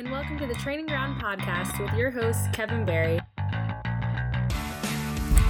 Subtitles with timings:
[0.00, 3.20] and welcome to the Training Ground Podcast with your host, Kevin Barry.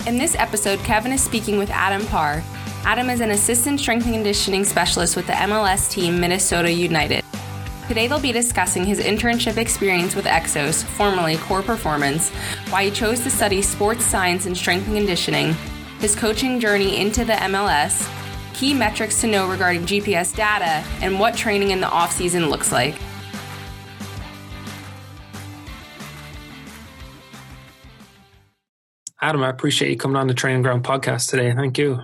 [0.08, 2.42] In this episode, Kevin is speaking with Adam Parr.
[2.84, 7.24] Adam is an assistant strength and conditioning specialist with the MLS team Minnesota United.
[7.86, 12.30] Today, they'll be discussing his internship experience with Exos, formerly Core Performance,
[12.70, 15.54] why he chose to study sports science and strength and conditioning,
[16.00, 18.12] his coaching journey into the MLS,
[18.52, 22.96] key metrics to know regarding GPS data, and what training in the off-season looks like.
[29.22, 31.52] Adam, I appreciate you coming on the Training Ground podcast today.
[31.54, 32.00] Thank you.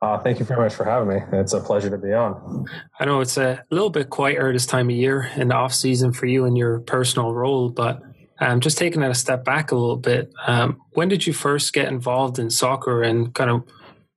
[0.00, 1.20] Uh, thank you very much for having me.
[1.32, 2.66] It's a pleasure to be on.
[2.98, 6.12] I know it's a little bit quieter this time of year in the off season
[6.12, 8.02] for you and your personal role, but
[8.40, 11.72] um, just taking it a step back a little bit, um, when did you first
[11.72, 13.64] get involved in soccer and kind of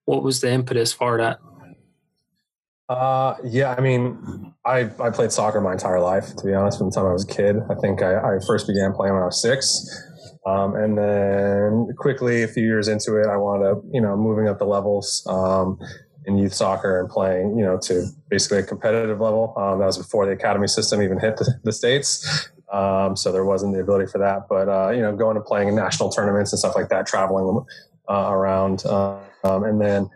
[0.06, 1.40] what was the impetus for that?
[2.90, 6.90] Uh, yeah, I mean, I, I played soccer my entire life, to be honest, from
[6.90, 7.58] the time I was a kid.
[7.70, 9.88] I think I, I first began playing when I was six.
[10.46, 14.48] Um, and then quickly, a few years into it, I wound up, you know, moving
[14.48, 15.78] up the levels um,
[16.26, 19.54] in youth soccer and playing, you know, to basically a competitive level.
[19.58, 22.50] Um, that was before the academy system even hit the, the states.
[22.72, 24.48] Um, so there wasn't the ability for that.
[24.48, 27.66] But, uh, you know, going and playing in national tournaments and stuff like that, traveling
[28.10, 28.86] uh, around.
[28.86, 30.10] Um, and then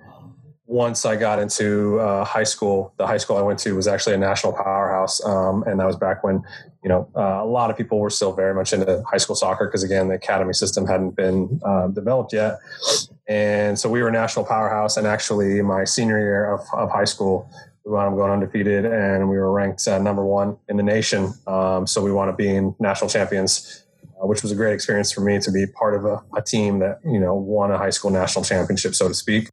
[0.66, 4.16] once I got into uh, high school, the high school I went to was actually
[4.16, 6.41] a national powerhouse, um, and that was back when
[6.83, 9.65] you know uh, a lot of people were still very much into high school soccer
[9.65, 12.59] because again the academy system hadn't been uh, developed yet,
[13.27, 14.97] and so we were a national powerhouse.
[14.97, 17.49] And actually, my senior year of, of high school,
[17.85, 21.33] we wound up going undefeated, and we were ranked uh, number one in the nation.
[21.47, 23.79] Um, so we wound up being national champions.
[24.21, 26.79] Uh, which was a great experience for me to be part of a, a team
[26.79, 29.49] that you know won a high school national championship, so to speak.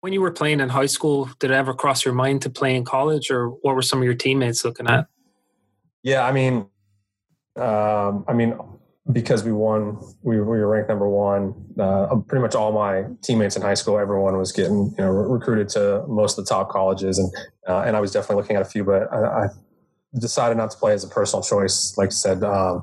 [0.00, 2.74] When you were playing in high school, did it ever cross your mind to play
[2.74, 5.06] in college, or what were some of your teammates looking at?
[6.02, 6.66] Yeah, I mean,
[7.56, 8.58] um, I mean,
[9.10, 11.54] because we won, we, we were ranked number one.
[11.78, 15.68] Uh, pretty much all my teammates in high school, everyone was getting you know recruited
[15.70, 17.32] to most of the top colleges, and
[17.66, 19.48] uh, and I was definitely looking at a few, but I, I,
[20.18, 21.94] decided not to play as a personal choice.
[21.98, 22.82] Like I said, um,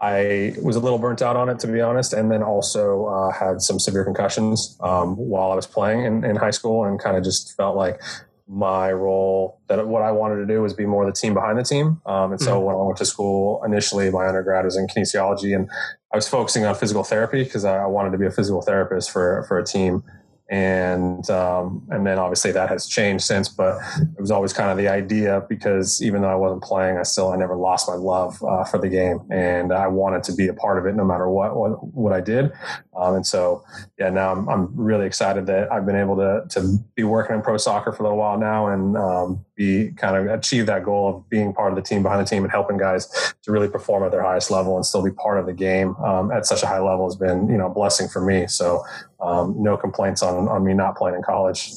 [0.00, 3.32] I was a little burnt out on it, to be honest, and then also uh,
[3.32, 7.16] had some severe concussions um, while I was playing in, in high school, and kind
[7.16, 8.00] of just felt like
[8.48, 11.62] my role that what I wanted to do was be more the team behind the
[11.62, 12.00] team.
[12.06, 12.64] Um, and so mm-hmm.
[12.64, 15.68] when I went to school initially, my undergrad was in kinesiology, and
[16.12, 19.44] I was focusing on physical therapy because I wanted to be a physical therapist for
[19.46, 20.02] for a team
[20.50, 23.48] and um, and then obviously that has changed since.
[23.48, 27.02] But it was always kind of the idea because even though I wasn't playing, I
[27.02, 30.48] still I never lost my love uh, for the game, and I wanted to be
[30.48, 32.50] a part of it no matter what what, what I did.
[32.96, 33.62] Um, and so
[33.98, 37.42] yeah, now I'm, I'm really excited that I've been able to to be working in
[37.42, 41.16] pro soccer for a little while now, and um, be kind of achieve that goal
[41.16, 44.04] of being part of the team behind the team and helping guys to really perform
[44.04, 46.66] at their highest level and still be part of the game um, at such a
[46.66, 48.46] high level has been you know a blessing for me.
[48.46, 48.82] So
[49.20, 51.72] um, no complaints on on me not playing in college.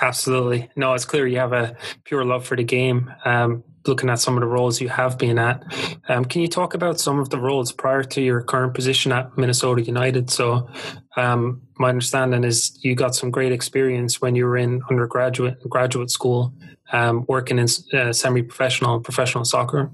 [0.00, 1.74] Absolutely, no, it's clear you have a
[2.04, 3.12] pure love for the game.
[3.24, 5.62] Um, looking at some of the roles you have been at,
[6.08, 9.36] um, can you talk about some of the roles prior to your current position at
[9.38, 10.28] Minnesota United?
[10.28, 10.68] So,
[11.16, 16.10] um, my understanding is you got some great experience when you were in undergraduate graduate
[16.10, 16.52] school
[16.92, 19.90] um, working in uh, semi-professional professional soccer?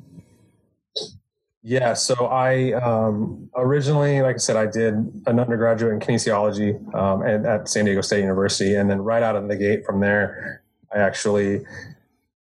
[1.62, 4.94] Yeah, so I um, originally, like I said, I did
[5.26, 9.34] an undergraduate in kinesiology um, at, at San Diego State University, and then right out
[9.34, 10.62] of the gate from there,
[10.94, 11.64] I actually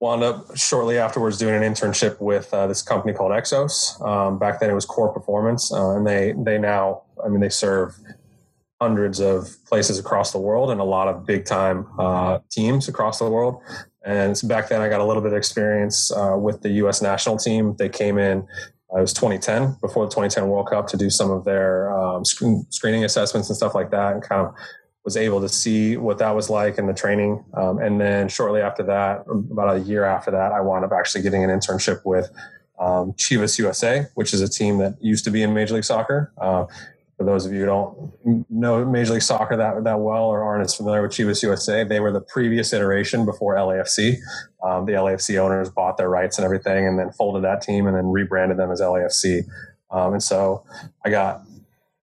[0.01, 4.05] wound up shortly afterwards doing an internship with uh, this company called Exos.
[4.05, 7.49] Um, back then, it was Core Performance, uh, and they they now, I mean, they
[7.49, 7.95] serve
[8.83, 13.21] hundreds of places across the world and a lot of big time uh, teams across
[13.21, 13.63] the world.
[14.05, 17.01] And so back then, I got a little bit of experience uh, with the U.S.
[17.01, 17.77] national team.
[17.79, 18.39] They came in,
[18.93, 22.25] uh, it was 2010, before the 2010 World Cup, to do some of their um,
[22.25, 24.53] sc- screening assessments and stuff like that, and kind of
[25.05, 27.45] was able to see what that was like in the training.
[27.55, 31.23] Um, and then shortly after that, about a year after that, I wound up actually
[31.23, 32.29] getting an internship with
[32.81, 36.33] um, Chivas USA, which is a team that used to be in Major League Soccer.
[36.41, 36.67] Uh,
[37.23, 40.65] for those of you who don't know Major League Soccer that, that well or aren't
[40.65, 44.17] as familiar with Chivas USA, they were the previous iteration before LAFC.
[44.65, 47.97] Um, the LAFC owners bought their rights and everything and then folded that team and
[47.97, 49.45] then rebranded them as LAFC.
[49.91, 50.65] Um, and so
[51.05, 51.43] I got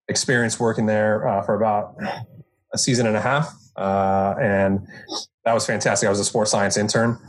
[0.07, 1.98] experience working there uh, for about
[2.74, 3.54] a season and a half.
[3.75, 4.88] Uh, and
[5.44, 6.07] that was fantastic.
[6.07, 7.19] I was a sports science intern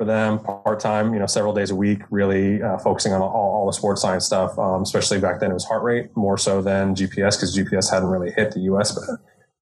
[0.00, 3.28] for them part time, you know, several days a week, really uh, focusing on all,
[3.28, 4.58] all, the sports science stuff.
[4.58, 8.08] Um, especially back then, it was heart rate more so than GPS because GPS hadn't
[8.08, 8.98] really hit the US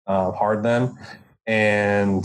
[0.05, 0.95] uh, hard then.
[1.47, 2.23] And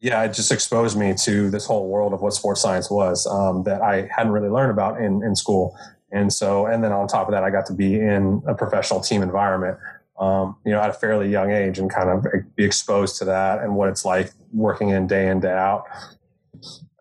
[0.00, 3.62] yeah, it just exposed me to this whole world of what sports science was um,
[3.62, 5.74] that I hadn't really learned about in, in school.
[6.12, 9.00] And so, and then on top of that, I got to be in a professional
[9.00, 9.78] team environment,
[10.20, 12.26] um, you know, at a fairly young age and kind of
[12.56, 15.86] be exposed to that and what it's like working in day in, day out,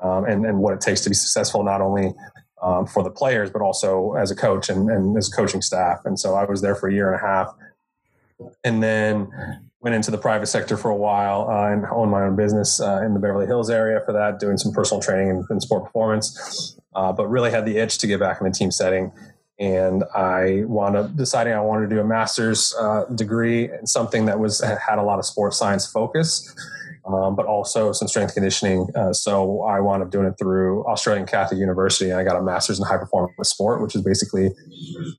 [0.03, 2.13] um, and, and what it takes to be successful, not only
[2.61, 6.01] um, for the players, but also as a coach and, and as coaching staff.
[6.05, 7.53] And so I was there for a year and a half.
[8.63, 9.29] And then
[9.79, 13.01] went into the private sector for a while uh, and owned my own business uh,
[13.05, 16.77] in the Beverly Hills area for that, doing some personal training and, and sport performance.
[16.95, 19.11] Uh, but really had the itch to get back in the team setting.
[19.59, 24.25] And I wound up deciding I wanted to do a master's uh, degree in something
[24.25, 26.53] that was had a lot of sports science focus
[27.05, 28.87] um, but also some strength conditioning.
[28.95, 32.41] Uh, so I wound up doing it through Australian Catholic University, and I got a
[32.41, 34.51] master's in high performance sport, which is basically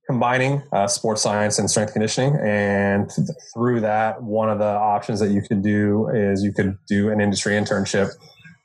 [0.06, 2.36] combining uh, sports science and strength conditioning.
[2.42, 6.78] And th- through that, one of the options that you could do is you could
[6.88, 8.10] do an industry internship.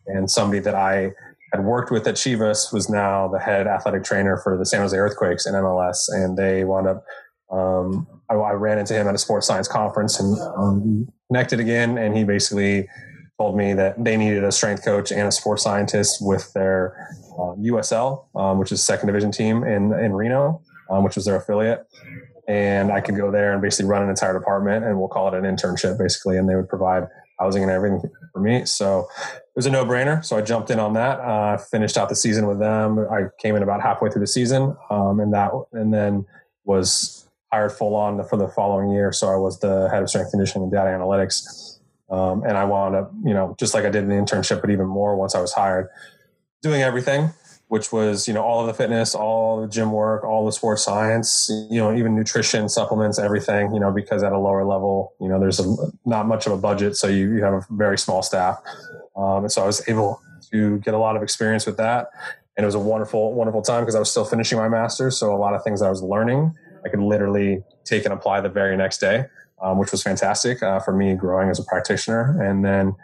[0.07, 1.11] And somebody that I
[1.51, 4.95] had worked with at Chivas was now the head athletic trainer for the San Jose
[4.95, 7.03] Earthquakes in MLS, and they wound up.
[7.51, 11.97] Um, I, I, ran into him at a sports science conference and um, connected again,
[11.97, 12.87] and he basically
[13.39, 17.55] told me that they needed a strength coach and a sports scientist with their uh,
[17.55, 21.87] USL, um, which is second division team in in Reno, um, which was their affiliate.
[22.47, 25.33] And I could go there and basically run an entire department, and we'll call it
[25.35, 26.37] an internship, basically.
[26.37, 27.03] And they would provide
[27.39, 28.01] housing and everything
[28.33, 28.65] for me.
[28.65, 30.25] So it was a no brainer.
[30.25, 31.19] So I jumped in on that.
[31.19, 33.07] Uh, finished out the season with them.
[33.09, 36.25] I came in about halfway through the season, um, and that, and then
[36.65, 39.11] was hired full on for the following year.
[39.11, 41.78] So I was the head of strength conditioning and data analytics
[42.11, 44.69] um, and I wound up, you know, just like I did in the internship, but
[44.69, 45.89] even more once I was hired,
[46.61, 47.29] doing everything,
[47.67, 50.83] which was, you know, all of the fitness, all the gym work, all the sports
[50.83, 55.29] science, you know, even nutrition, supplements, everything, you know, because at a lower level, you
[55.29, 55.75] know, there's a,
[56.05, 56.97] not much of a budget.
[56.97, 58.59] So you, you have a very small staff.
[59.15, 60.19] Um, and so I was able
[60.51, 62.07] to get a lot of experience with that.
[62.57, 65.17] And it was a wonderful, wonderful time because I was still finishing my master's.
[65.17, 68.49] So a lot of things I was learning, I could literally take and apply the
[68.49, 69.25] very next day
[69.61, 72.41] um, which was fantastic uh, for me growing as a practitioner.
[72.41, 72.95] And then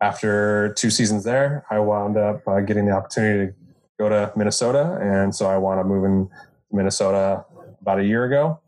[0.00, 3.54] after two seasons there, I wound up uh, getting the opportunity to
[3.98, 4.98] go to Minnesota.
[5.00, 7.44] And so I wound up moving to Minnesota
[7.80, 8.60] about a year ago.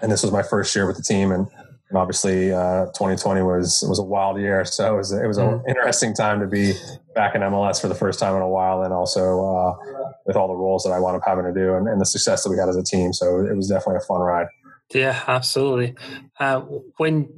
[0.00, 1.32] And this was my first year with the team.
[1.32, 1.48] And,
[1.88, 4.64] and obviously, uh, 2020 was was a wild year.
[4.64, 5.68] So it was, it was an mm-hmm.
[5.68, 6.74] interesting time to be
[7.14, 8.82] back in MLS for the first time in a while.
[8.82, 9.76] And also uh,
[10.24, 12.44] with all the roles that I wound up having to do and, and the success
[12.44, 13.12] that we had as a team.
[13.12, 14.46] So it was definitely a fun ride.
[14.94, 15.94] Yeah, absolutely.
[16.40, 16.60] Uh,
[16.96, 17.28] when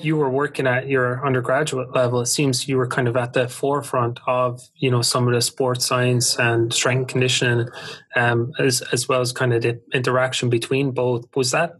[0.00, 3.48] you were working at your undergraduate level, it seems you were kind of at the
[3.48, 7.68] forefront of you know some of the sports science and strength conditioning,
[8.14, 11.26] um, as as well as kind of the interaction between both.
[11.36, 11.74] Was that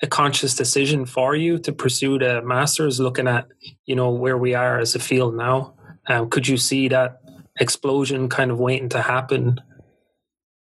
[0.00, 3.48] a conscious decision for you to pursue the masters, looking at
[3.84, 5.74] you know where we are as a field now?
[6.08, 7.20] Um, could you see that
[7.60, 9.60] explosion kind of waiting to happen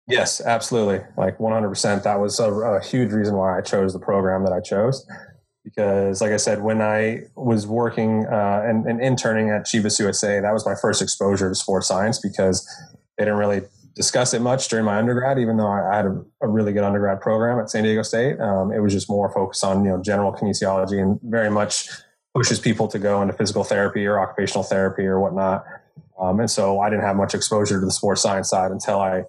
[0.10, 1.02] Yes, absolutely.
[1.18, 2.04] Like 100%.
[2.04, 5.06] That was a, a, huge reason why I chose the program that I chose.
[5.64, 10.40] Because, like I said, when I was working uh, and, and, interning at Chivas USA,
[10.40, 12.68] that was my first exposure to sports science because
[13.18, 13.62] they didn't really
[13.96, 17.22] discuss it much during my undergrad, even though I had a, a really good undergrad
[17.22, 18.40] program at San Diego State.
[18.40, 21.90] Um, it was just more focused on, you know, general kinesiology and very much
[22.34, 25.64] pushes people to go into physical therapy or occupational therapy or whatnot.
[26.20, 29.24] Um, and so I didn't have much exposure to the sports science side until I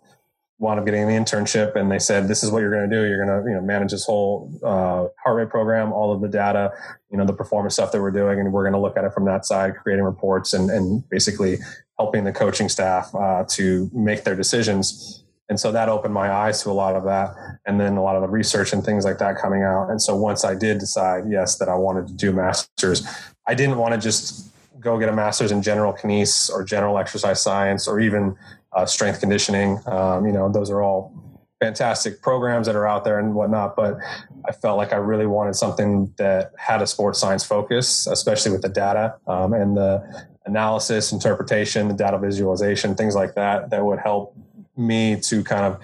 [0.60, 3.08] wound up getting the internship and they said this is what you're going to do.
[3.08, 6.28] You're going to you know manage this whole uh, heart rate program all of the
[6.28, 6.70] data
[7.10, 9.12] you know the performance stuff that we're doing and we're going to look at it
[9.12, 11.58] from that side creating reports and, and basically
[11.98, 15.24] helping the coaching staff uh, to make their decisions.
[15.48, 17.34] And so that opened my eyes to a lot of that
[17.66, 19.90] and then a lot of the research and things like that coming out.
[19.90, 23.06] And so once i did decide yes that i wanted to do masters
[23.48, 24.50] i didn't want to just
[24.80, 28.36] go get a master's in general kines or general exercise science or even
[28.72, 29.78] uh, strength conditioning.
[29.86, 31.12] Um, you know, those are all
[31.60, 33.76] fantastic programs that are out there and whatnot.
[33.76, 33.98] But
[34.46, 38.62] I felt like I really wanted something that had a sports science focus, especially with
[38.62, 43.98] the data um, and the analysis, interpretation, the data visualization, things like that, that would
[43.98, 44.34] help
[44.76, 45.80] me to kind of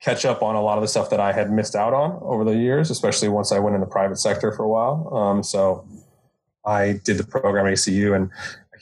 [0.00, 2.44] catch up on a lot of the stuff that I had missed out on over
[2.44, 5.14] the years, especially once I went in the private sector for a while.
[5.14, 5.86] Um, so
[6.66, 8.30] I did the program at ACU and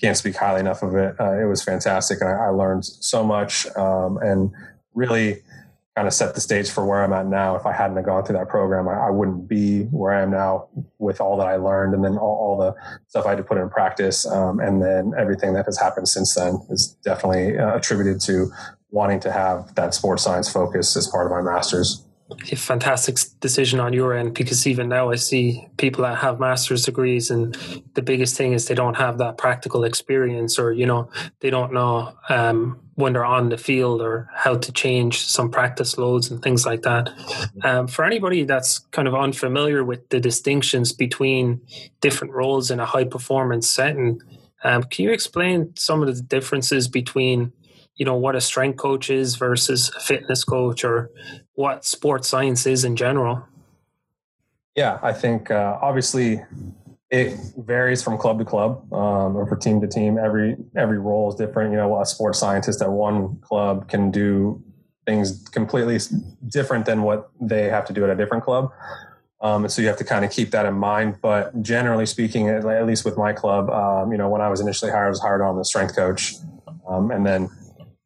[0.00, 1.14] can't speak highly enough of it.
[1.21, 4.50] Uh, it was fantastic, and I, I learned so much, um, and
[4.95, 5.42] really
[5.97, 7.57] kind of set the stage for where I'm at now.
[7.57, 10.69] If I hadn't gone through that program, I, I, wouldn't be where I am now
[10.99, 12.75] with all that I learned, and then all, all the
[13.09, 16.35] stuff I had to put in practice, um, and then everything that has happened since
[16.35, 18.50] then is definitely uh, attributed to
[18.90, 22.04] wanting to have that sports science focus as part of my master's.
[22.50, 26.84] A fantastic decision on your end because even now I see people that have master's
[26.84, 27.54] degrees and
[27.94, 31.10] the biggest thing is they don't have that practical experience or you know
[31.40, 35.99] they don't know um, when they're on the field or how to change some practice
[35.99, 37.10] loads and things like that.
[37.64, 41.60] Um, for anybody that's kind of unfamiliar with the distinctions between
[42.00, 44.20] different roles in a high performance setting,
[44.62, 47.52] um, can you explain some of the differences between
[47.96, 51.10] you know what a strength coach is versus a fitness coach or
[51.60, 53.36] what sports science is in general.
[54.76, 56.28] Yeah i think uh, obviously
[57.10, 60.16] it varies from club to club um, or from team to team.
[60.16, 61.72] Every every role is different.
[61.72, 64.62] You know a sports scientist at one club can do
[65.06, 65.98] things completely
[66.46, 68.70] different than what they have to do at a different club.
[69.40, 71.16] Um, and so you have to kind of keep that in mind.
[71.20, 74.90] But generally speaking, at least with my club, um, you know, when I was initially
[74.90, 76.34] hired, I was hired on the strength coach,
[76.88, 77.50] um, and then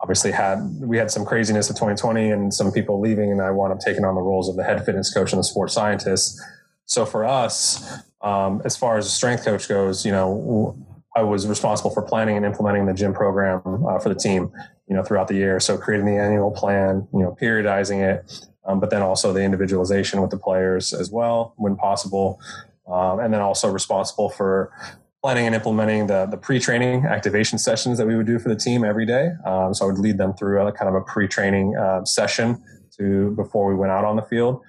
[0.05, 3.73] obviously had we had some craziness of 2020 and some people leaving, and I wound
[3.73, 6.39] up taking on the roles of the head fitness coach and the sports scientist.
[6.85, 10.77] So for us, um, as far as the strength coach goes, you know,
[11.17, 14.53] I was responsible for planning and implementing the gym program uh, for the team,
[14.89, 15.59] you know, throughout the year.
[15.59, 20.21] So creating the annual plan, you know, periodizing it, um, but then also the individualization
[20.21, 22.39] with the players as well when possible.
[22.87, 24.71] Um, and then also responsible for
[25.25, 28.85] planning and implementing the, the pre-training activation sessions that we would do for the team
[28.85, 29.31] every day.
[29.47, 32.63] Um, so I would lead them through a kind of a pre-training uh, session
[32.99, 34.61] to before we went out on the field.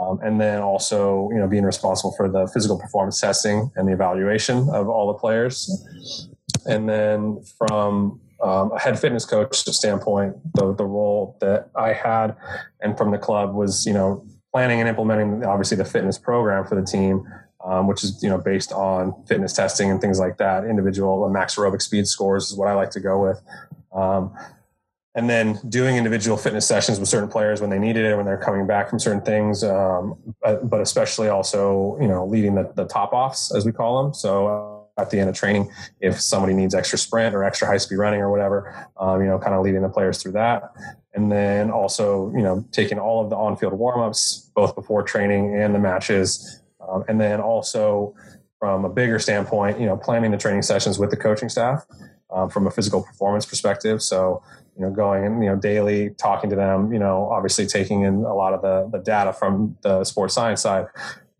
[0.00, 3.92] Um, and then also, you know, being responsible for the physical performance testing and the
[3.92, 6.28] evaluation of all the players.
[6.66, 12.34] And then from um, a head fitness coach standpoint, the, the role that I had
[12.80, 16.74] and from the club was, you know, planning and implementing obviously the fitness program for
[16.74, 17.24] the team,
[17.64, 20.64] um, which is you know based on fitness testing and things like that.
[20.64, 23.40] Individual max aerobic speed scores is what I like to go with.
[23.92, 24.32] Um,
[25.14, 28.38] and then doing individual fitness sessions with certain players when they needed it, when they're
[28.38, 32.84] coming back from certain things, um, but, but, especially also, you know, leading the, the
[32.84, 34.14] top offs as we call them.
[34.14, 35.68] So uh, at the end of training,
[36.00, 39.38] if somebody needs extra sprint or extra high speed running or whatever, um, you know,
[39.38, 40.72] kind of leading the players through that.
[41.12, 45.02] And then also, you know, taking all of the on field warm ups, both before
[45.02, 48.14] training and the matches, um, and then also
[48.58, 51.84] from a bigger standpoint, you know, planning the training sessions with the coaching staff
[52.30, 54.02] um, from a physical performance perspective.
[54.02, 54.42] So,
[54.76, 58.16] you know, going and, you know, daily talking to them, you know, obviously taking in
[58.16, 60.86] a lot of the, the data from the sports science side,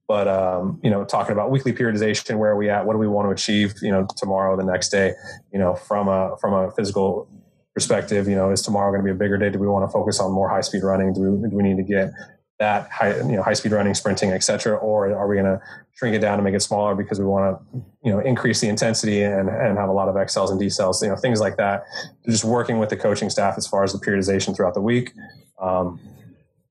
[0.09, 2.85] but, um, you know, talking about weekly periodization, where are we at?
[2.85, 5.13] What do we want to achieve, you know, tomorrow, the next day,
[5.53, 7.29] you know, from a, from a physical
[7.75, 9.51] perspective, you know, is tomorrow going to be a bigger day?
[9.51, 11.13] Do we want to focus on more high speed running?
[11.13, 12.11] Do we, do we need to get
[12.61, 15.61] that high, you know, high speed running, sprinting, etc., or are we going to
[15.93, 18.69] shrink it down and make it smaller because we want to, you know, increase the
[18.69, 21.85] intensity and, and have a lot of accels and decels, you know, things like that.
[22.27, 25.13] Just working with the coaching staff as far as the periodization throughout the week,
[25.61, 25.99] um,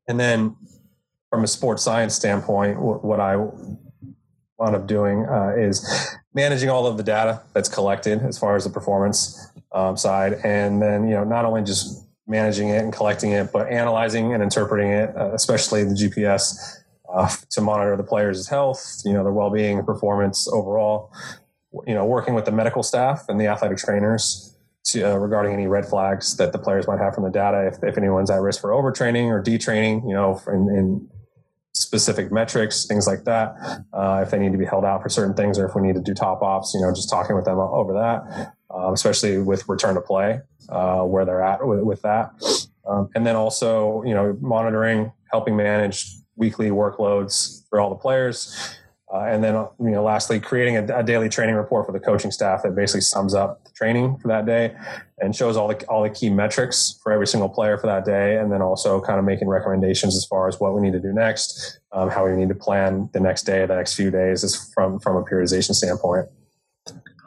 [0.08, 0.56] and then
[1.30, 6.98] from a sports science standpoint, what I wound up doing uh, is managing all of
[6.98, 11.24] the data that's collected as far as the performance um, side, and then you know
[11.24, 15.84] not only just managing it and collecting it, but analyzing and interpreting it, uh, especially
[15.84, 16.78] the GPS,
[17.12, 21.12] uh, to monitor the players' health, you know, their well-being, performance overall.
[21.86, 24.56] You know, working with the medical staff and the athletic trainers
[24.86, 27.68] to, uh, regarding any red flags that the players might have from the data.
[27.68, 31.10] If, if anyone's at risk for overtraining or detraining, you know, in
[31.80, 33.56] specific metrics, things like that.
[33.94, 35.96] Uh, if they need to be held out for certain things, or if we need
[35.96, 39.68] to do top offs, you know, just talking with them over that, um, especially with
[39.70, 42.32] return to play uh, where they're at with, with that.
[42.86, 48.76] Um, and then also, you know, monitoring, helping manage weekly workloads for all the players.
[49.12, 52.30] Uh, and then, you know, lastly, creating a, a, daily training report for the coaching
[52.30, 54.76] staff that basically sums up the training for that day
[55.18, 58.38] and shows all the all the key metrics for every single player for that day,
[58.38, 61.12] and then also kind of making recommendations as far as what we need to do
[61.12, 64.72] next, um, how we need to plan the next day, the next few days, is
[64.76, 66.28] from from a periodization standpoint.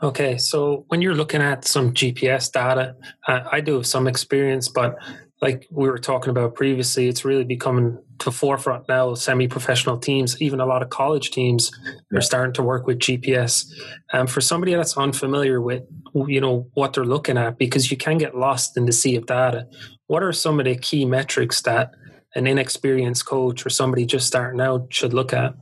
[0.05, 2.95] Okay, so when you're looking at some GPS data,
[3.27, 4.97] uh, I do have some experience, but
[5.43, 9.13] like we were talking about previously, it's really becoming to the forefront now.
[9.15, 12.19] Semi-professional teams, even a lot of college teams, yeah.
[12.19, 13.67] are starting to work with GPS.
[14.13, 15.83] And um, for somebody that's unfamiliar with,
[16.15, 19.27] you know, what they're looking at, because you can get lost in the sea of
[19.27, 19.67] data.
[20.07, 21.91] What are some of the key metrics that
[22.37, 25.55] an inexperienced coach or somebody just starting out should look at?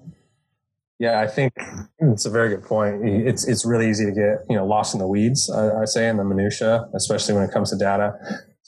[0.99, 1.55] Yeah, I think
[2.01, 3.09] it's a very good point.
[3.09, 5.49] It's it's really easy to get you know lost in the weeds.
[5.49, 8.13] I, I, say in the minutia, especially when it comes to data.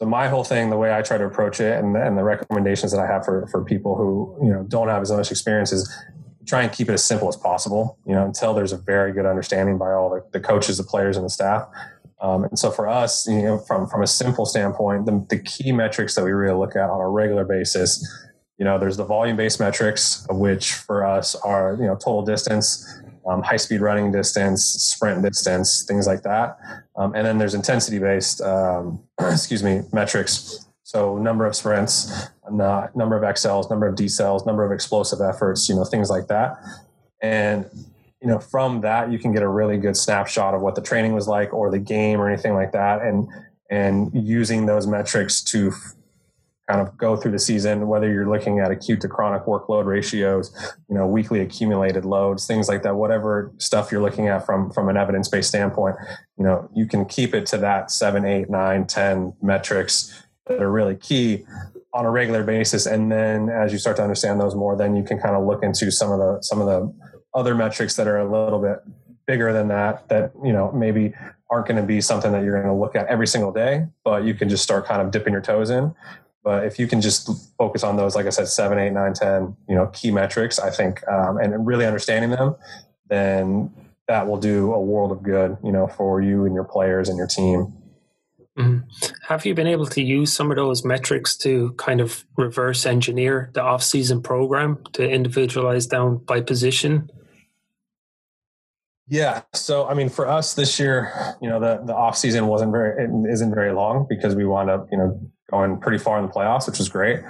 [0.02, 2.90] So my whole thing, the way I try to approach it, and, and the recommendations
[2.90, 5.88] that I have for for people who you know don't have as much experience is
[6.44, 7.96] try and keep it as simple as possible.
[8.04, 11.16] You know, until there's a very good understanding by all the, the coaches, the players,
[11.16, 11.68] and the staff.
[12.20, 15.70] Um, and so for us, you know, from from a simple standpoint, the, the key
[15.70, 18.04] metrics that we really look at on a regular basis
[18.58, 22.86] you know, there's the volume based metrics, which for us are, you know, total distance,
[23.26, 26.58] um, high speed running distance, sprint distance, things like that.
[26.96, 30.66] Um, and then there's intensity based, um, excuse me, metrics.
[30.82, 35.74] So number of sprints, number of accels, number of decels, number of explosive efforts, you
[35.74, 36.58] know, things like that.
[37.22, 37.66] And
[38.20, 41.12] you know, from that you can get a really good snapshot of what the training
[41.12, 43.02] was like or the game or anything like that.
[43.02, 43.28] And
[43.70, 45.72] and using those metrics to
[46.72, 50.54] kind of go through the season, whether you're looking at acute to chronic workload ratios,
[50.88, 54.88] you know, weekly accumulated loads, things like that, whatever stuff you're looking at from, from
[54.88, 55.96] an evidence-based standpoint,
[56.38, 60.70] you know, you can keep it to that seven, eight, nine, 10 metrics that are
[60.70, 61.44] really key
[61.92, 62.86] on a regular basis.
[62.86, 65.62] And then as you start to understand those more, then you can kind of look
[65.62, 66.90] into some of the, some of the
[67.34, 68.78] other metrics that are a little bit
[69.26, 71.12] bigger than that, that, you know, maybe
[71.50, 74.24] aren't going to be something that you're going to look at every single day, but
[74.24, 75.94] you can just start kind of dipping your toes in.
[76.44, 79.56] But if you can just focus on those, like I said, seven, eight, nine, ten,
[79.68, 82.56] you know, key metrics, I think, um, and really understanding them,
[83.08, 83.70] then
[84.08, 87.16] that will do a world of good, you know, for you and your players and
[87.16, 87.72] your team.
[88.58, 88.78] Mm-hmm.
[89.28, 93.50] Have you been able to use some of those metrics to kind of reverse engineer
[93.54, 97.08] the off-season program to individualize down by position?
[99.08, 99.42] Yeah.
[99.54, 103.04] So, I mean, for us this year, you know, the, the off season wasn't very,
[103.04, 105.20] it isn't very long because we wound up, you know,
[105.52, 107.20] going pretty far in the playoffs, which was great.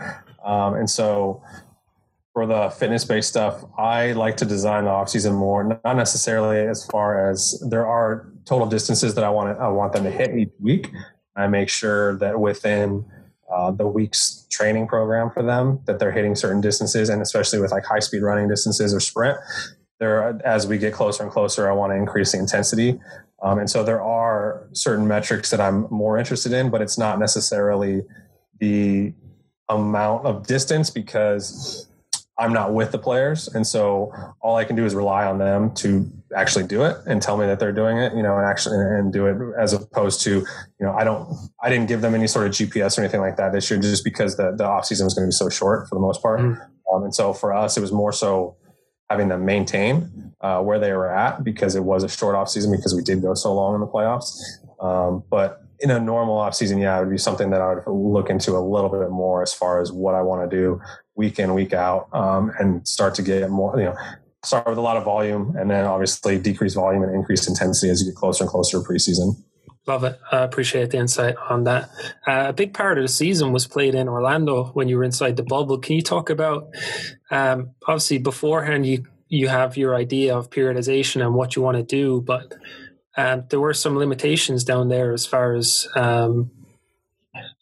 [0.45, 1.43] Um, and so
[2.33, 6.61] for the fitness based stuff, I like to design the off season more, not necessarily
[6.61, 10.11] as far as there are total distances that I want to, I want them to
[10.11, 10.91] hit each week.
[11.37, 13.05] I make sure that within
[13.53, 17.71] uh, the week's training program for them that they're hitting certain distances, and especially with
[17.71, 19.37] like high speed running distances or sprint.
[19.99, 22.99] There, as we get closer and closer, I want to increase the intensity.
[23.43, 27.19] Um, and so there are certain metrics that I'm more interested in, but it's not
[27.19, 28.03] necessarily
[28.61, 29.13] the
[29.69, 31.89] amount of distance because
[32.39, 33.49] I'm not with the players.
[33.49, 37.21] And so all I can do is rely on them to actually do it and
[37.21, 40.23] tell me that they're doing it, you know, and actually and do it as opposed
[40.23, 40.47] to, you
[40.81, 41.29] know, I don't
[41.63, 44.03] I didn't give them any sort of GPS or anything like that this year just
[44.03, 46.41] because the, the off season was going to be so short for the most part.
[46.41, 46.95] Mm-hmm.
[46.95, 48.57] Um, and so for us, it was more so
[49.11, 52.73] having them maintain uh, where they were at because it was a short off season
[52.73, 54.41] because we did go so long in the playoffs.
[54.83, 57.85] Um, but in a normal off season, yeah, it would be something that I would
[57.87, 60.81] look into a little bit more as far as what I want to do
[61.15, 63.97] week in, week out, um, and start to get more, you know,
[64.45, 68.03] start with a lot of volume and then obviously decrease volume and increase intensity as
[68.03, 69.37] you get closer and closer to preseason.
[69.87, 70.19] Love it.
[70.31, 71.91] I appreciate the insight on that.
[72.27, 75.37] Uh, a big part of the season was played in Orlando when you were inside
[75.37, 75.79] the bubble.
[75.79, 76.69] Can you talk about,
[77.33, 81.83] um, obviously, beforehand, you, you have your idea of periodization and what you want to
[81.83, 82.55] do, but
[83.17, 86.51] um, there were some limitations down there as far as um,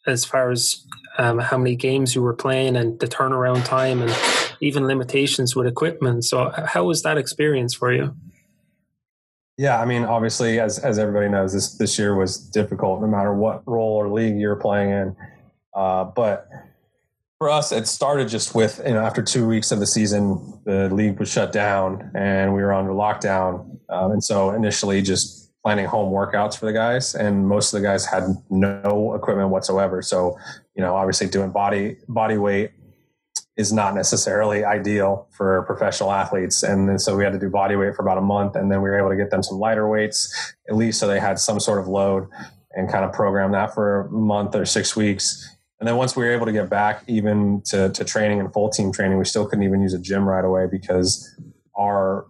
[0.06, 0.84] as far as
[1.18, 4.16] um, how many games you were playing and the turnaround time and
[4.60, 6.24] even limitations with equipment.
[6.24, 8.14] So, how was that experience for you?
[9.56, 13.34] Yeah, I mean, obviously, as as everybody knows, this this year was difficult, no matter
[13.34, 15.16] what role or league you're playing in.
[15.74, 16.48] Uh, but
[17.38, 20.88] for us, it started just with you know after two weeks of the season, the
[20.94, 25.86] league was shut down and we were under lockdown, um, and so initially just planning
[25.86, 30.02] home workouts for the guys, and most of the guys had no equipment whatsoever.
[30.02, 30.38] So
[30.74, 32.72] you know, obviously doing body body weight
[33.60, 36.62] is not necessarily ideal for professional athletes.
[36.62, 38.56] And so we had to do body weight for about a month.
[38.56, 41.20] And then we were able to get them some lighter weights, at least so they
[41.20, 42.26] had some sort of load
[42.72, 45.46] and kind of program that for a month or six weeks.
[45.78, 48.70] And then once we were able to get back even to, to training and full
[48.70, 51.28] team training, we still couldn't even use a gym right away because
[51.78, 52.26] our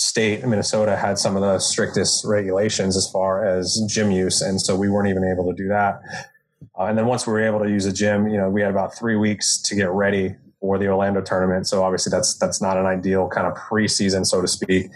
[0.00, 4.40] state Minnesota had some of the strictest regulations as far as gym use.
[4.40, 6.00] And so we weren't even able to do that.
[6.78, 8.70] Uh, and then once we were able to use a gym, you know, we had
[8.70, 11.66] about three weeks to get ready for the Orlando tournament.
[11.66, 14.86] So obviously that's that's not an ideal kind of preseason, so to speak.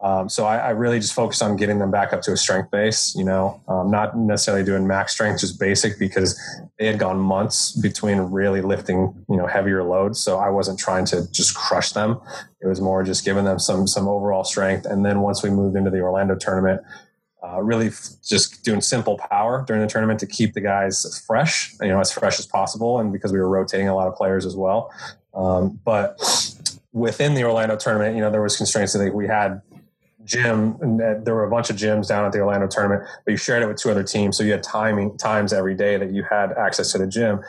[0.00, 2.70] Um, so I, I, really just focused on getting them back up to a strength
[2.70, 3.14] base.
[3.16, 6.38] You know, um, not necessarily doing max strength, just basic because
[6.78, 10.20] they had gone months between really lifting you know heavier loads.
[10.20, 12.20] So I wasn't trying to just crush them.
[12.60, 14.84] It was more just giving them some some overall strength.
[14.84, 16.82] And then once we moved into the Orlando tournament,
[17.42, 21.74] uh, really f- just doing simple power during the tournament to keep the guys fresh,
[21.80, 22.98] you know, as fresh as possible.
[22.98, 24.92] And because we were rotating a lot of players as well.
[25.32, 26.18] Um, but
[26.92, 29.62] within the Orlando tournament, you know, there was constraints that we had
[30.26, 33.30] gym and uh, there were a bunch of gyms down at the Orlando tournament, but
[33.30, 34.36] you shared it with two other teams.
[34.36, 37.40] So you had timing times every day that you had access to the gym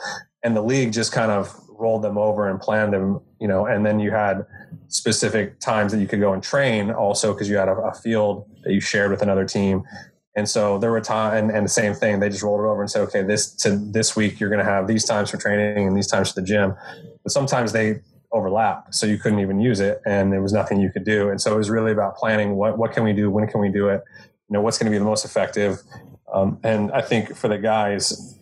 [0.43, 3.85] and the league just kind of rolled them over and planned them, you know, and
[3.85, 4.45] then you had
[4.87, 8.49] specific times that you could go and train also because you had a, a, field
[8.63, 9.83] that you shared with another team.
[10.35, 12.81] And so there were time and, and, the same thing, they just rolled it over
[12.81, 15.87] and said, okay, this to this week you're going to have these times for training
[15.87, 16.75] and these times for the gym.
[17.23, 17.99] but sometimes they
[18.37, 21.29] overlapped, so you couldn't even use it, and there was nothing you could do.
[21.29, 23.69] And so it was really about planning what what can we do, when can we
[23.69, 24.03] do it,
[24.49, 25.81] you know, what's going to be the most effective.
[26.33, 28.37] Um, and I think for the guys,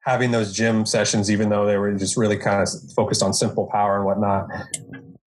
[0.00, 3.68] having those gym sessions, even though they were just really kind of focused on simple
[3.70, 4.48] power and whatnot,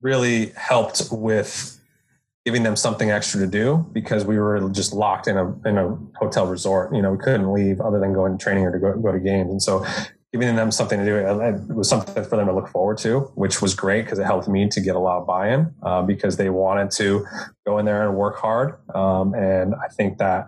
[0.02, 1.80] really helped with
[2.46, 5.98] giving them something extra to do because we were just locked in a in a
[6.16, 6.94] hotel resort.
[6.96, 9.20] You know, we couldn't leave other than going to training or to go, go to
[9.20, 9.86] games, and so
[10.32, 13.62] giving them something to do it was something for them to look forward to, which
[13.62, 16.52] was great because it helped me to get a lot of buy-in uh, because they
[16.52, 17.26] wanted to
[17.66, 18.76] go in there and work hard.
[18.94, 20.48] Um, and I think that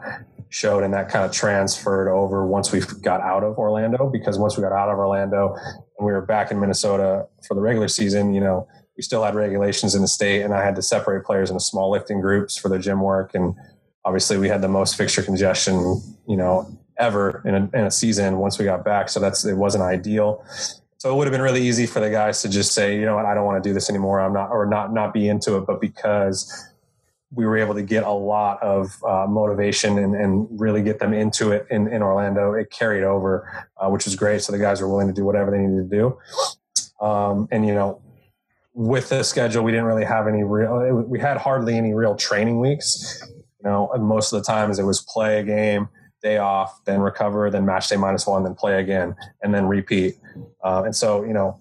[0.50, 4.56] showed and that kind of transferred over once we got out of Orlando because once
[4.56, 8.34] we got out of Orlando and we were back in Minnesota for the regular season,
[8.34, 8.68] you know,
[8.98, 11.90] we still had regulations in the state and I had to separate players into small
[11.90, 13.34] lifting groups for their gym work.
[13.34, 13.56] And
[14.04, 16.70] obviously we had the most fixture congestion, you know,
[17.02, 19.10] ever in a, in a season once we got back.
[19.10, 20.46] So that's, it wasn't ideal.
[20.98, 23.16] So it would have been really easy for the guys to just say, you know
[23.16, 24.22] what, I don't want to do this anymore.
[24.22, 25.66] I'm not, or not, not be into it.
[25.66, 26.70] But because
[27.34, 31.14] we were able to get a lot of uh, motivation and, and, really get them
[31.14, 32.54] into it in, in Orlando.
[32.54, 34.42] It carried over, uh, which was great.
[34.42, 37.06] So the guys were willing to do whatever they needed to do.
[37.06, 38.02] Um, and, you know,
[38.74, 42.60] with the schedule, we didn't really have any real, we had hardly any real training
[42.60, 43.24] weeks.
[43.64, 45.88] You know, most of the times it was play a game,
[46.22, 50.16] day off, then recover, then match day minus one, then play again, and then repeat.
[50.64, 51.60] Uh, and so, you know,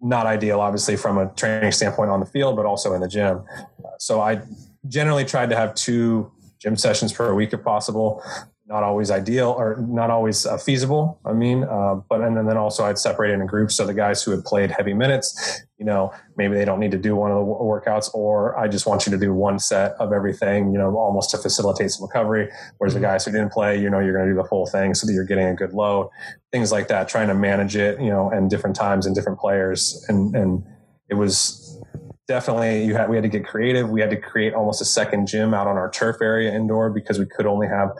[0.00, 3.42] not ideal, obviously, from a training standpoint on the field, but also in the gym.
[3.84, 4.42] Uh, so I
[4.88, 8.22] generally tried to have two gym sessions per week if possible.
[8.66, 11.20] Not always ideal or not always uh, feasible.
[11.26, 13.74] I mean, uh, but and then also I'd separate it in groups.
[13.74, 16.98] So the guys who had played heavy minutes, you know, maybe they don't need to
[16.98, 20.12] do one of the workouts, or I just want you to do one set of
[20.12, 22.48] everything, you know, almost to facilitate some recovery.
[22.78, 23.06] Whereas the mm-hmm.
[23.06, 25.12] guys who didn't play, you know, you're going to do the whole thing so that
[25.12, 26.08] you're getting a good load.
[26.52, 30.04] Things like that, trying to manage it, you know, and different times and different players,
[30.08, 30.64] and and
[31.10, 31.82] it was
[32.28, 33.90] definitely you had we had to get creative.
[33.90, 37.18] We had to create almost a second gym out on our turf area indoor because
[37.18, 37.90] we could only have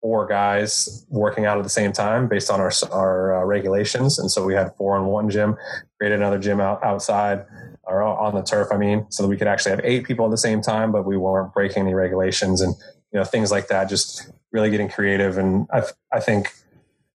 [0.00, 4.30] four guys working out at the same time based on our our uh, regulations, and
[4.30, 5.56] so we had four on one gym.
[5.98, 7.44] Created another gym out outside
[7.84, 8.68] or on the turf.
[8.70, 11.04] I mean, so that we could actually have eight people at the same time, but
[11.04, 12.74] we weren't breaking any regulations and
[13.12, 13.88] you know things like that.
[13.88, 15.82] Just really getting creative, and I
[16.12, 16.52] I think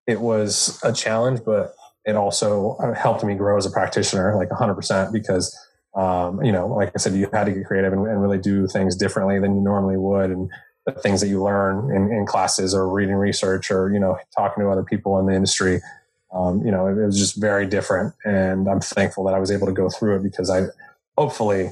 [0.06, 4.48] it was a challenge, but it also uh, helped me grow as a practitioner like
[4.48, 5.56] 100% because
[5.94, 8.66] um, you know, like I said, you had to get creative and, and, really do
[8.66, 10.30] things differently than you normally would.
[10.30, 10.50] And
[10.86, 14.62] the things that you learn in, in classes or reading research or, you know, talking
[14.62, 15.80] to other people in the industry,
[16.32, 18.14] um, you know, it, it, was just very different.
[18.24, 20.66] And I'm thankful that I was able to go through it because I
[21.16, 21.70] hopefully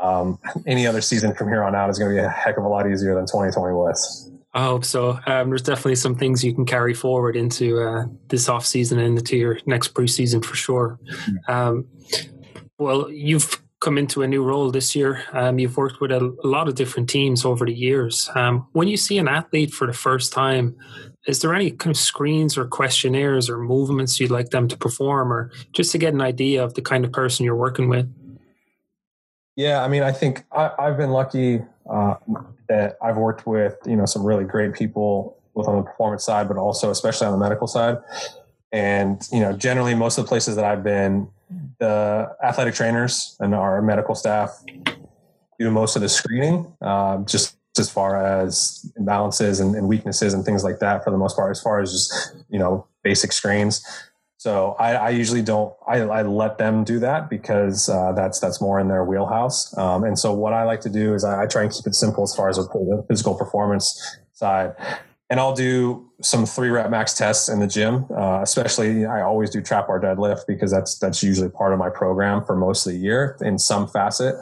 [0.00, 2.64] um, any other season from here on out is going to be a heck of
[2.64, 4.30] a lot easier than 2020 was.
[4.54, 5.18] I hope so.
[5.26, 9.18] Um, there's definitely some things you can carry forward into uh, this off season and
[9.18, 10.98] into your next preseason for sure.
[11.10, 11.52] Hmm.
[11.52, 11.88] Um,
[12.78, 15.22] well, you've come into a new role this year.
[15.32, 18.28] Um, you've worked with a, lot of different teams over the years.
[18.34, 20.74] Um, when you see an athlete for the first time,
[21.28, 25.32] is there any kind of screens or questionnaires or movements you'd like them to perform,
[25.32, 28.12] or just to get an idea of the kind of person you're working with?
[29.54, 32.16] Yeah, I mean, I think I, have been lucky uh,
[32.68, 36.48] that I've worked with you know some really great people, both on the performance side,
[36.48, 37.98] but also especially on the medical side.
[38.72, 41.28] And you know, generally, most of the places that I've been,
[41.78, 44.62] the athletic trainers and our medical staff
[45.58, 50.44] do most of the screening, um, just as far as imbalances and, and, weaknesses and
[50.44, 51.04] things like that.
[51.04, 53.84] For the most part, as far as just you know basic screens.
[54.38, 55.74] So I, I usually don't.
[55.88, 59.76] I, I, let them do that because uh, that's that's more in their wheelhouse.
[59.78, 61.94] Um, and so what I like to do is I, I, try and keep it
[61.94, 64.74] simple as far as the physical performance side
[65.28, 68.06] and I'll do some three rep max tests in the gym.
[68.16, 71.90] Uh, especially, I always do trap bar deadlift because that's that's usually part of my
[71.90, 74.36] program for most of the year in some facet.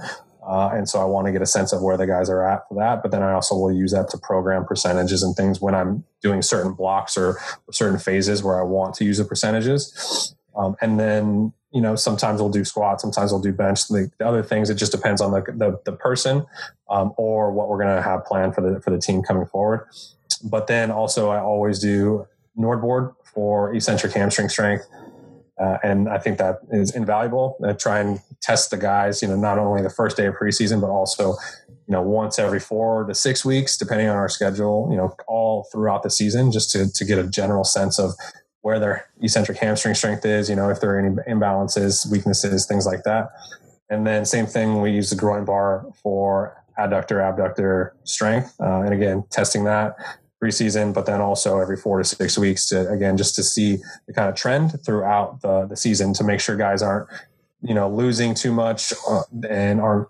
[0.47, 2.69] Uh, and so I want to get a sense of where the guys are at
[2.69, 3.01] for that.
[3.03, 6.43] But then I also will use that to program percentages and things when I'm doing
[6.43, 7.39] certain blocks or
[7.71, 10.35] certain phases where I want to use the percentages.
[10.55, 13.89] Um, and then you know sometimes we'll do squats, sometimes we'll do bench.
[13.89, 16.45] The, the other things it just depends on the the, the person
[16.91, 19.89] um, or what we're going to have planned for the for the team coming forward.
[20.45, 22.27] But then also, I always do
[22.59, 24.87] NordBord for eccentric hamstring strength.
[25.61, 27.57] Uh, and I think that is invaluable.
[27.65, 30.81] I try and test the guys, you know, not only the first day of preseason,
[30.81, 31.35] but also,
[31.69, 35.69] you know, once every four to six weeks, depending on our schedule, you know, all
[35.73, 38.15] throughout the season, just to, to get a general sense of
[38.63, 42.87] where their eccentric hamstring strength is, you know, if there are any imbalances, weaknesses, things
[42.87, 43.29] like that.
[43.91, 48.55] And then same thing, we use the groin bar for adductor abductor strength.
[48.59, 49.95] Uh, and again, testing that
[50.45, 54.13] preseason, but then also every four to six weeks to again just to see the
[54.13, 57.09] kind of trend throughout the the season to make sure guys aren't
[57.63, 60.09] you know losing too much uh, and aren't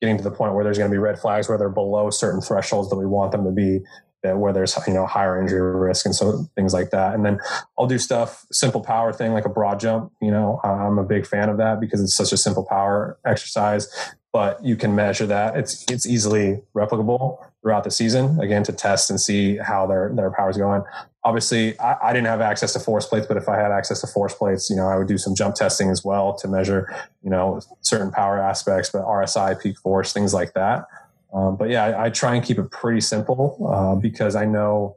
[0.00, 2.40] getting to the point where there's going to be red flags where they're below certain
[2.40, 3.80] thresholds that we want them to be
[4.22, 7.14] that where there's you know higher injury risk and so things like that.
[7.14, 7.38] And then
[7.78, 11.26] i'll do stuff simple power thing like a broad jump you know i'm a big
[11.26, 13.88] fan of that because it's such a simple power exercise
[14.34, 15.56] but you can measure that.
[15.56, 20.32] It's it's easily replicable throughout the season again to test and see how their their
[20.32, 20.82] power's going.
[21.22, 24.06] Obviously I, I, didn't have access to force plates but if i had access to
[24.06, 27.30] force plates you know i would do some jump testing as well to measure you
[27.30, 30.84] know certain power aspects but rsi peak force things like that.
[31.32, 34.96] Um, but yeah I, I, try and keep it pretty simple uh, because i know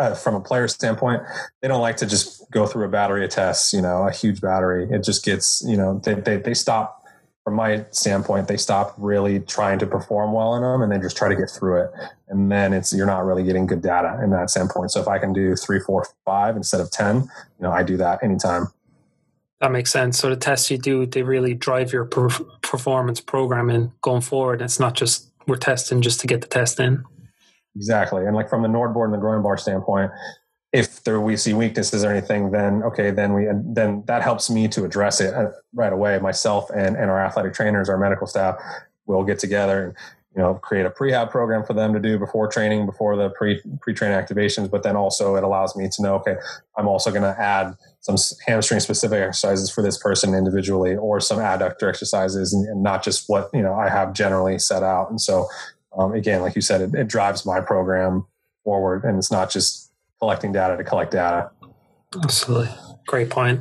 [0.00, 1.22] uh, from a player standpoint
[1.60, 4.40] they don't like to just go through a battery of tests you know a huge
[4.40, 4.88] battery.
[4.90, 6.99] It just gets you know they, they, they stop
[7.44, 11.16] from my standpoint, they stop really trying to perform well in them and then just
[11.16, 11.90] try to get through it.
[12.28, 14.90] And then it's you're not really getting good data in that standpoint.
[14.90, 17.96] So if I can do three, four, five instead of ten, you know, I do
[17.96, 18.68] that anytime.
[19.60, 20.18] That makes sense.
[20.18, 24.62] So the tests you do, they really drive your performance programming going forward.
[24.62, 27.04] It's not just we're testing just to get the test in.
[27.76, 28.24] Exactly.
[28.24, 30.10] And like from the NordBord and the groin bar standpoint,
[30.72, 34.68] if there we see weaknesses or anything, then okay, then we then that helps me
[34.68, 36.18] to address it uh, right away.
[36.18, 38.56] Myself and and our athletic trainers, our medical staff,
[39.06, 39.96] will get together and
[40.36, 43.60] you know create a prehab program for them to do before training, before the pre
[43.80, 44.70] pre training activations.
[44.70, 46.36] But then also it allows me to know okay,
[46.76, 51.38] I'm also going to add some hamstring specific exercises for this person individually, or some
[51.38, 55.10] adductor exercises, and, and not just what you know I have generally set out.
[55.10, 55.48] And so
[55.98, 58.24] um, again, like you said, it, it drives my program
[58.62, 59.89] forward, and it's not just
[60.20, 61.50] collecting data to collect data.
[62.22, 62.68] Absolutely.
[63.06, 63.60] Great point.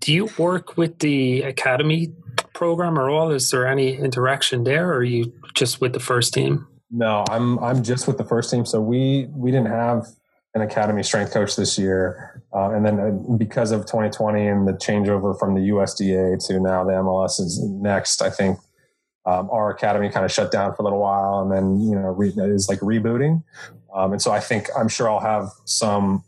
[0.00, 2.12] Do you work with the academy
[2.54, 3.30] program or all?
[3.30, 6.66] Is there any interaction there or are you just with the first team?
[6.90, 8.64] No, I'm I'm just with the first team.
[8.64, 10.06] So we we didn't have
[10.54, 14.72] an academy strength coach this year, uh, and then uh, because of 2020 and the
[14.72, 18.22] changeover from the USDA to now the MLS is next.
[18.22, 18.58] I think
[19.26, 22.08] um, our academy kind of shut down for a little while, and then you know
[22.08, 23.42] re- is like rebooting.
[23.94, 26.24] Um, and so I think I'm sure I'll have some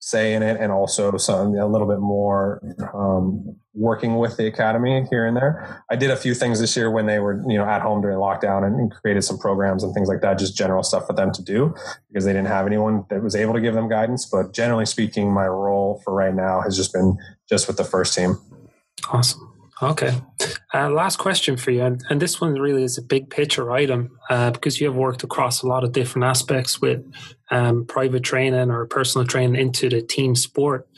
[0.00, 2.62] say in it and also some a little bit more
[2.94, 5.84] um, working with the academy here and there.
[5.90, 8.16] I did a few things this year when they were you know at home during
[8.16, 11.32] lockdown and, and, created some programs and things like that, just general stuff for them
[11.32, 11.74] to do
[12.08, 14.24] because they didn't have anyone that was able to give them guidance.
[14.24, 17.18] But generally speaking, my role for right now has just been
[17.48, 18.38] just with the first team.
[19.12, 19.47] Awesome.
[19.80, 20.12] Okay.
[20.74, 24.18] Uh, last question for you, and, and this one really is a big picture item
[24.28, 27.04] uh, because you have worked across a lot of different aspects with
[27.50, 30.88] um, private training or personal training into the team sport.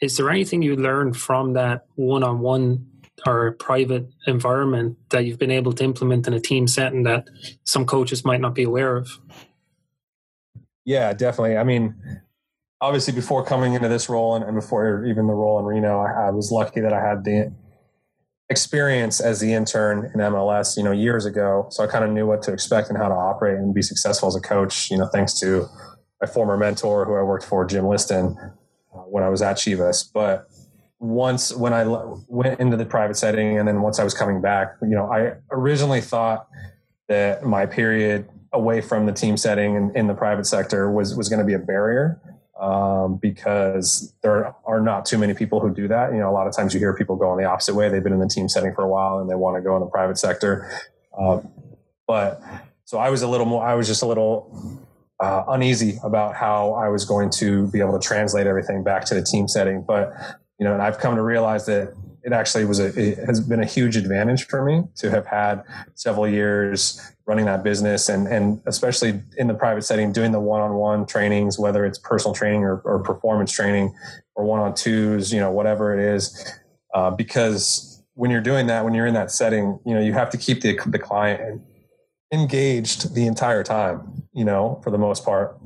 [0.00, 2.86] Is there anything you learned from that one on one
[3.26, 7.28] or private environment that you've been able to implement in a team setting that
[7.64, 9.10] some coaches might not be aware of?
[10.86, 11.58] Yeah, definitely.
[11.58, 11.94] I mean,
[12.80, 16.28] obviously, before coming into this role and, and before even the role in Reno, I,
[16.28, 17.52] I was lucky that I had the
[18.50, 21.68] experience as the intern in MLS, you know, years ago.
[21.70, 24.28] So I kind of knew what to expect and how to operate and be successful
[24.28, 25.66] as a coach, you know, thanks to
[26.20, 28.36] my former mentor who I worked for, Jim Liston,
[28.92, 30.04] uh, when I was at Chivas.
[30.12, 30.48] But
[30.98, 31.84] once when I
[32.28, 35.34] went into the private setting and then once I was coming back, you know, I
[35.52, 36.48] originally thought
[37.08, 41.28] that my period away from the team setting and in the private sector was was
[41.28, 42.20] going to be a barrier
[42.60, 46.12] um, because there are not too many people who do that.
[46.12, 47.88] You know, a lot of times you hear people going the opposite way.
[47.88, 49.80] They've been in the team setting for a while and they want to go in
[49.80, 50.70] the private sector.
[51.18, 51.40] Uh,
[52.06, 52.42] but
[52.84, 54.86] so I was a little more, I was just a little
[55.20, 59.14] uh, uneasy about how I was going to be able to translate everything back to
[59.14, 59.82] the team setting.
[59.82, 60.12] But,
[60.58, 63.60] you know, and I've come to realize that it actually was a, it has been
[63.60, 65.62] a huge advantage for me to have had
[65.94, 71.06] several years running that business and, and especially in the private setting, doing the one-on-one
[71.06, 73.94] trainings, whether it's personal training or, or performance training
[74.34, 76.52] or one-on-twos, you know, whatever it is,
[76.94, 80.28] uh, because when you're doing that, when you're in that setting, you know, you have
[80.30, 81.62] to keep the, the client
[82.32, 85.58] engaged the entire time, you know, for the most part.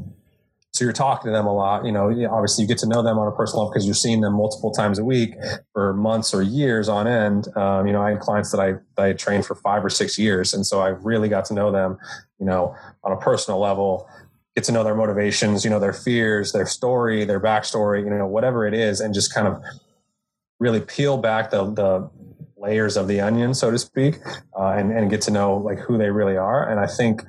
[0.74, 1.86] So you're talking to them a lot.
[1.86, 4.20] You know, obviously you get to know them on a personal level because you're seeing
[4.22, 5.34] them multiple times a week
[5.72, 7.46] for months or years on end.
[7.56, 10.18] Um, you know, I had clients that I that I trained for five or six
[10.18, 11.96] years, and so I really got to know them.
[12.40, 14.08] You know, on a personal level,
[14.56, 15.62] get to know their motivations.
[15.62, 18.02] You know, their fears, their story, their backstory.
[18.02, 19.62] You know, whatever it is, and just kind of
[20.58, 22.10] really peel back the the
[22.56, 24.16] layers of the onion, so to speak,
[24.58, 26.68] uh, and and get to know like who they really are.
[26.68, 27.22] And I think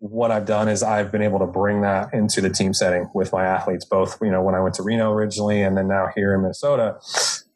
[0.00, 3.32] what I've done is I've been able to bring that into the team setting with
[3.32, 6.34] my athletes, both, you know, when I went to Reno originally and then now here
[6.34, 6.98] in Minnesota.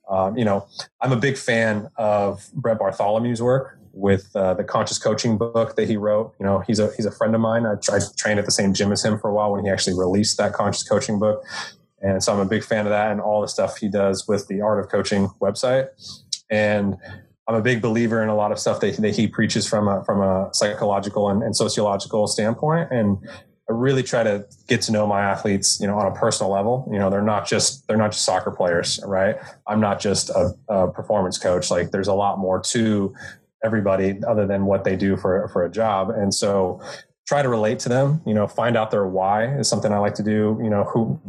[0.09, 0.67] Um, you know,
[1.01, 3.79] I'm a big fan of Brett Bartholomew's work.
[3.95, 6.35] with uh, the conscious coaching book that he wrote.
[6.39, 7.65] You know, he's a he's a friend of mine.
[7.65, 9.97] I, I trained at the same gym as him for a while when he actually
[9.97, 11.45] released that conscious coaching book,
[12.03, 14.49] and so I'm a big fan of that and all the stuff he does with
[14.49, 15.89] the Art of Coaching website.
[16.51, 16.97] And
[17.47, 20.03] I'm a big believer in a lot of stuff that, that he preaches from a
[20.05, 22.89] from a psychological and, and sociological standpoint.
[22.91, 23.19] And
[23.69, 26.89] I really try to get to know my athletes, you know, on a personal level.
[26.93, 29.37] You know, they're not just they're not just soccer players, right?
[29.67, 31.71] I'm not just a, a performance coach.
[31.71, 33.15] Like, there's a lot more to
[33.63, 36.11] everybody other than what they do for for a job.
[36.11, 36.81] And so,
[37.27, 38.21] try to relate to them.
[38.27, 40.59] You know, find out their why is something I like to do.
[40.63, 41.21] You know, who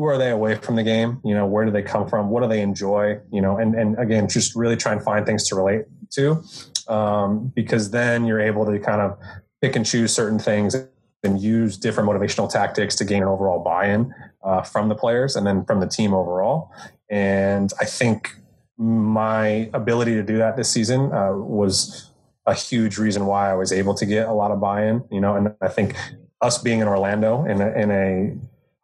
[0.00, 1.20] who are they away from the game?
[1.22, 2.30] You know, where do they come from?
[2.30, 3.18] What do they enjoy?
[3.30, 6.42] You know, and and again, just really try and find things to relate to,
[6.88, 9.18] um, because then you're able to kind of
[9.60, 10.74] pick and choose certain things
[11.22, 15.46] and use different motivational tactics to gain an overall buy-in uh, from the players and
[15.46, 16.72] then from the team overall.
[17.10, 18.34] And I think
[18.78, 22.10] my ability to do that this season uh, was
[22.46, 25.04] a huge reason why I was able to get a lot of buy-in.
[25.10, 25.94] You know, and I think
[26.40, 28.34] us being in Orlando in a, in a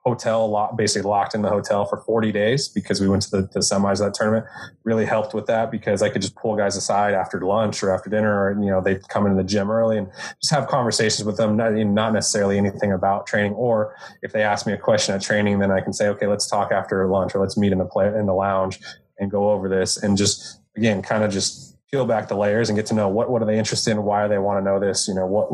[0.06, 3.42] hotel, lock, basically locked in the hotel for 40 days because we went to the,
[3.52, 4.46] the semis of that tournament.
[4.84, 8.08] Really helped with that because I could just pull guys aside after lunch or after
[8.08, 10.08] dinner, or you know they'd come into the gym early and
[10.40, 11.56] just have conversations with them.
[11.56, 15.58] Not, not necessarily anything about training, or if they ask me a question at training,
[15.58, 18.06] then I can say, okay, let's talk after lunch or let's meet in the play
[18.06, 18.78] in the lounge
[19.18, 22.76] and go over this and just again kind of just peel back the layers and
[22.76, 25.06] get to know what what are they interested in, why they want to know this,
[25.06, 25.48] you know, what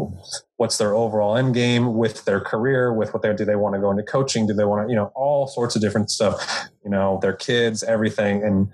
[0.57, 3.81] what's their overall end game with their career, with what they do they want to
[3.81, 6.91] go into coaching, do they want to, you know, all sorts of different stuff, you
[6.91, 8.69] know, their kids, everything, and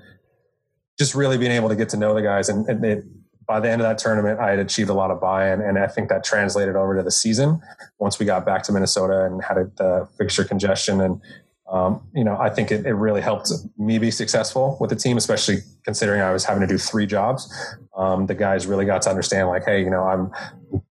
[0.98, 3.04] just really being able to get to know the guys and, and it,
[3.48, 5.86] by the end of that tournament, I had achieved a lot of buy-in, and I
[5.86, 7.62] think that translated over to the season.
[7.98, 11.20] Once we got back to Minnesota and had the fixture congestion and
[11.70, 15.18] um, you know, I think it, it, really helped me be successful with the team,
[15.18, 17.52] especially considering I was having to do three jobs.
[17.94, 20.30] Um, the guys really got to understand, like, hey, you know, I'm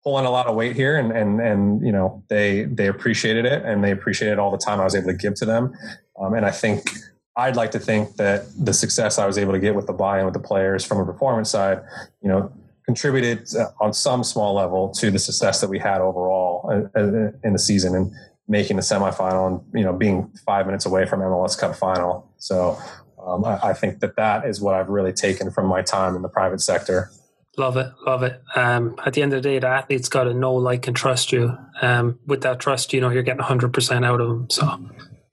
[0.03, 3.63] pulling a lot of weight here, and and and you know, they they appreciated it,
[3.63, 5.73] and they appreciated all the time I was able to give to them.
[6.19, 6.89] Um, and I think
[7.37, 10.25] I'd like to think that the success I was able to get with the buy-in
[10.25, 11.81] with the players from a performance side,
[12.21, 12.51] you know,
[12.85, 13.47] contributed
[13.81, 17.59] on some small level to the success that we had overall uh, uh, in the
[17.59, 17.95] season.
[17.95, 18.11] And
[18.47, 22.31] making the semifinal and you know being five minutes away from MLS Cup final.
[22.37, 22.77] So
[23.25, 26.21] um, I, I, think that that is what I've really taken from my time in
[26.21, 27.09] the private sector.
[27.57, 28.41] Love it, love it.
[28.55, 31.31] Um, at the end of the day, the athlete's got to know, like, and trust
[31.31, 31.57] you.
[31.81, 34.49] Um, with that trust, you know you're getting 100 percent out of them.
[34.49, 34.65] So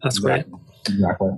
[0.03, 0.51] that's exactly.
[0.51, 0.95] great.
[0.95, 1.31] Exactly.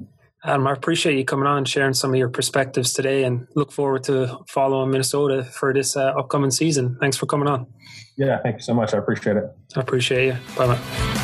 [0.47, 3.73] Adam, I appreciate you coming on and sharing some of your perspectives today, and look
[3.73, 6.99] forward to following Minnesota for this uh, upcoming season.
[7.01, 7.67] Thanks for coming on.
[8.19, 8.93] Yeah, thank you so much.
[8.93, 9.45] I appreciate it.
[9.75, 10.37] I appreciate you.
[10.57, 11.24] Bye bye.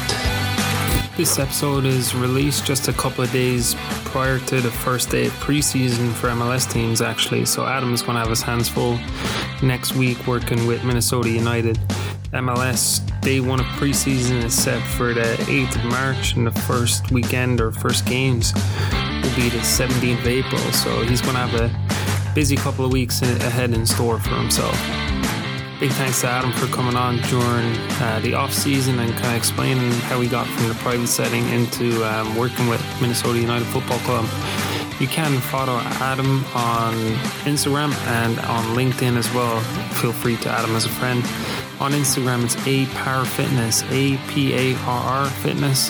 [1.21, 3.75] This episode is released just a couple of days
[4.07, 7.45] prior to the first day of preseason for MLS teams, actually.
[7.45, 8.99] So Adam's going to have his hands full
[9.63, 11.79] next week working with Minnesota United.
[12.33, 17.11] MLS day one of preseason is set for the 8th of March, and the first
[17.11, 20.73] weekend or first games will be the 17th of April.
[20.73, 24.75] So he's going to have a busy couple of weeks ahead in store for himself
[25.81, 29.35] big thanks to Adam for coming on during uh, the off season and kind of
[29.35, 33.99] explaining how he got from the private setting into um, working with Minnesota United Football
[34.01, 34.27] Club.
[35.01, 36.93] You can follow Adam on
[37.49, 39.59] Instagram and on LinkedIn as well.
[39.95, 41.25] Feel free to add him as a friend.
[41.81, 45.89] On Instagram, it's A Parr Fitness, A P A R R Fitness.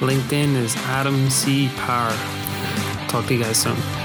[0.00, 2.10] LinkedIn is Adam C Parr.
[3.08, 4.01] Talk to you guys soon.